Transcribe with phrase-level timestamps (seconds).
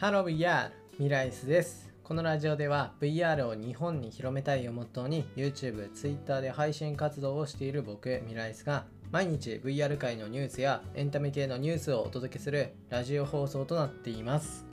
[0.00, 1.92] ハロー VR ミライスです。
[2.02, 14.64] このラジオでは VR を日本に広めたいをモットーに YouTube、Twitter で配信活動をしている僕ミライスが毎日 VR 界のニュースやエンタメ系のニュースをお届けするラジオ放送となっています。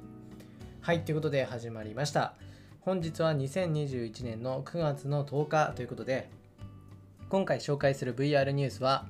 [0.80, 2.36] はいということで始まりました。
[2.80, 6.30] 本日は2021年の9月の10日ということで
[7.28, 9.06] 今回紹介する VR ニュースは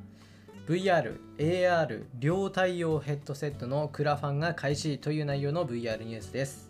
[0.67, 6.69] VR、AR 両対応ヘッドセットのクラファンが開始という内容の VR ニュースです。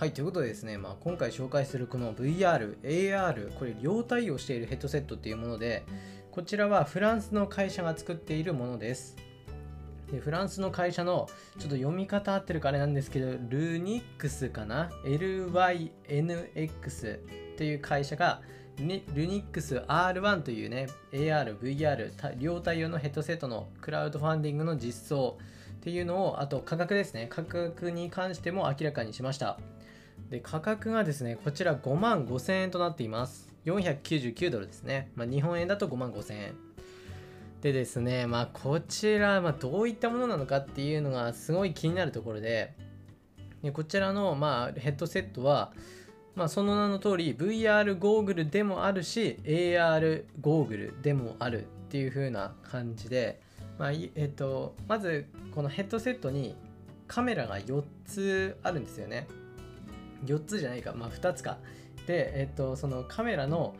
[0.00, 5.84] はい、ということでですね、まあ、今回紹介するこの VR、AR、これ両対応しているヘッドセットっていうもので、
[6.32, 9.14] こちらはフランスの会社が作っているものです。
[10.10, 11.28] でフランスの会社の
[11.60, 17.20] ちょっと読み方合ってるかあれなんですけど、ルニックスかな ?LYNX
[17.56, 18.42] という会社が
[18.78, 25.38] ルニックス R1 というね、AR、VR 両対応のヘッドセットのクラウドファンディングの実装
[25.76, 29.58] っていうのを、あと価格ですね、価格に関しても明らかにしました。
[30.30, 33.48] で、価格がですね、こちら5万5000円となっています。
[33.64, 35.10] 499ドルですね。
[35.14, 36.54] まあ、日本円だと5万5000円。
[37.62, 42.74] でですね、まあ、こちら、まあ、どういったものなのかっていうのがすごい気になるところで、
[43.62, 45.72] でこちらの、まあ、ヘッドセットは、
[46.34, 53.40] まあ、その名の通り VR ゴーグルでもあるし AR ゴーグルでもあるっていう風な感じで、
[53.78, 56.56] まあえっと、まずこのヘッドセットに
[57.06, 59.28] カメラが4つあるんですよね。
[60.24, 61.58] 4つじゃないか、まあ、2つか。
[62.06, 63.76] で、えっと、そのカメラの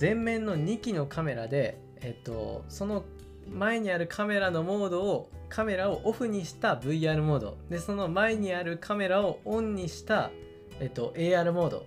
[0.00, 3.04] 前面の2機のカメラで、えっと、その
[3.50, 7.56] 前にあるカメラのモードをカメラをオフにした VR モード。
[7.68, 10.47] でその前にあるカメラをオンにした VR
[10.80, 11.86] えっと、AR モード。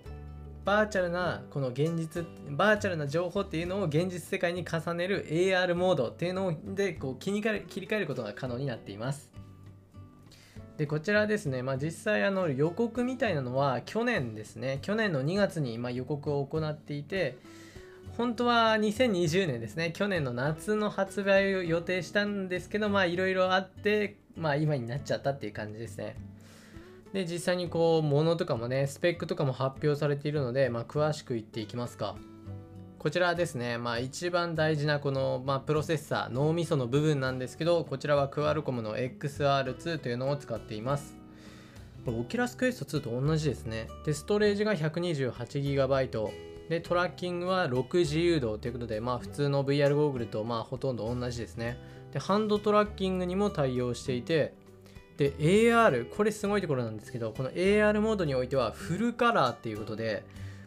[0.64, 9.32] バーチャルなこの現実バーチャルな情報っていうのを現実世界に重ねる AR モードっていうのでこう切り替え切り替えることが可能になっています。
[10.76, 14.78] でこちらですね、まあ、実際あの予告みたいなのは去年ですね。
[14.82, 17.38] 去年の2月にま予告を行っていて
[18.16, 19.90] 本当は2020年ですね。
[19.92, 26.14] 去年の夏の発売を予定したんですけどまあいろいろあってまあ今になっちゃったっていう感じですね。
[27.12, 32.16] で実際にこうものとかもねスペックとかも発表されているので、まあ、詳しく言っていきますか。
[32.98, 41.16] こちらですね、まあ、一番大事なこの、まあ、プロセッサー脳みその部分なんですけどこちらは Qualcomm の XR2 というのを使っています。
[42.06, 43.88] Oculus Quest 2と同じですね。
[44.04, 46.30] でストレージが 128GB
[46.68, 51.78] でトラッキングは6自由度ということでまあ普通の VR ゴーグルとまあほとんど同じですね。
[52.12, 54.54] でハンドトラッキングにも対応していて
[55.16, 60.24] で AR これすごいところなんですけどこの AR モードにおいてはフルカラーっていうことで、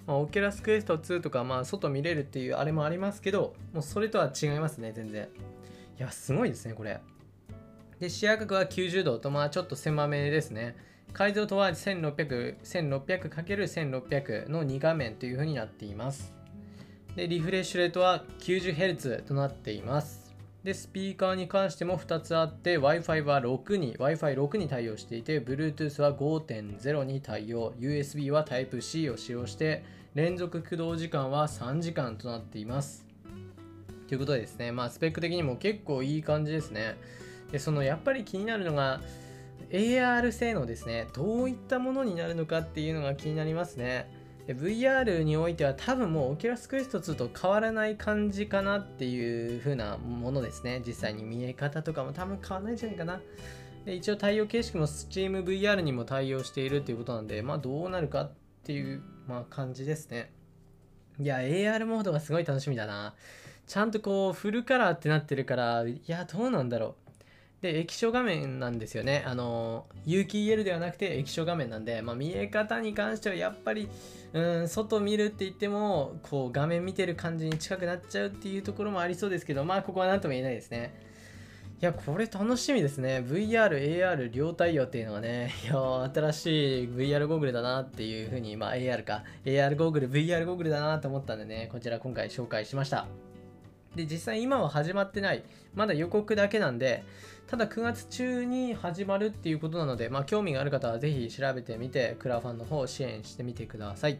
[0.07, 5.27] まあ、オキュラスクエスト2とか、まあ、外見れるっていうあれもありますけどもうそれとは違いますね全然。
[5.97, 6.99] いやすごいですねこれ。
[7.99, 10.75] で視野角は90度とまあちょっと狭めですね。
[11.13, 16.33] 解像度は 1600×1600 1600の2画面という風になっています。
[17.15, 20.24] でリフレッシュレートは 90Hz となっています。
[20.65, 29.83] で、スピーカーに関しても2つあって、Wi-Fi は6に、Wi-Fi6 に対応していて、Bluetooth は5.0に対応、USB は Type-C を使用して、
[30.15, 33.05] 連続駆動時間は3時間となっています。
[34.07, 36.95] ということでですね、まあ、スペック的にも結構いい感じですね。
[37.51, 39.01] で、そのやっぱり気になるのが、
[39.69, 41.05] AR 性能ですね。
[41.13, 44.09] どういったものになるのかっていうのが気になりますね。
[44.47, 50.83] VR においては多分もう Oculus Quest 2と変わらない感じかなっていう風なものですね。
[50.85, 53.21] 実際に見え方とかも多分変わらないんじゃないかな。
[53.85, 58.31] で一応対応形式も SteamVR にも対応しているっていうことなんで、まあどうなるかっ
[58.63, 60.31] ていう、まあ、感じですね。
[61.19, 63.15] いや、AR モードがすごい楽しみだな。
[63.67, 67.04] ちゃんとこうフルカラーってなってるから、いや、どうなんだろう。
[67.65, 69.23] で、液晶画面なんですよね。
[69.25, 73.89] あの、有機 EL ではなくて液晶画面なんで、まあ、見え方に関してはやっぱり、
[74.33, 80.93] うん、外見るって言っても、こう、画面見てる感じに近くなっちゃうっていうところもありそうですけど、まあ、ここは何とも言えないですね。
[81.81, 83.23] いや、これ楽しみですね。
[83.27, 93.07] VR、AR 両対応っていうのはね、 いや、新しい VR ゴーグルだなっていうふうに、まあ AR か、AR ゴーグル、VR ゴーグルだなと思ったんでね、こちら今回紹介しました。
[93.95, 95.43] で、実際今は始まってない。
[95.73, 97.03] まだ予告だけなんで、
[97.47, 104.19] ただ9月中に始まるっていうことなので、まあ、興味がある方はぜひ調べてみて、クラファンの方を支援してみてください。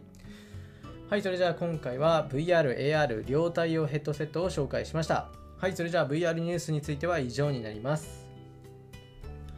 [1.09, 5.29] はい、それじゃあ今回は VR、AR 両対応ヘッドセットを紹介しました。
[5.57, 8.25] はい、それじゃあ VR ニュースについては以上になります。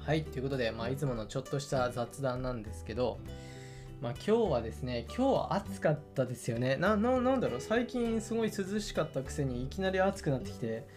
[0.05, 3.19] はい、ということで、まあ、いつものちょっとした雑談なんですけど、
[4.01, 6.75] まあ、今日はですね、今日は暑かったですよね。
[6.75, 10.87] な、ななんだろう、最近すごい涼しかったくせにいきなり暑くなってきて、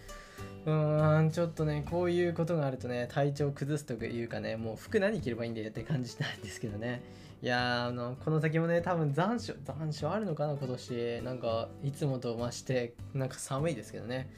[0.66, 7.02] うーんちょっとねこういうことがあるとね体調崩すというかねもう服何着ればいいんだよって感じなんですけどね。
[7.42, 11.22] いやーあのこの先もね多分残暑残暑あるのかな今年。
[11.22, 14.28] なんかいつもと増してなんか寒いですけどね。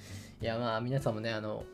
[0.40, 1.64] いやまあ皆さんもねあの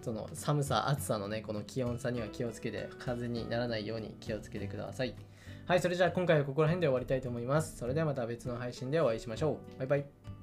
[0.00, 5.14] その寒さ暑さのねこの気温差には気をつけて風にならないように気をつけてください。
[5.68, 7.76] はいそれじゃあ今回はここら辺で終わりたいと思います。
[7.76, 9.78] それではまた別の配信でお会いしましょう。
[9.78, 10.37] バイバイ。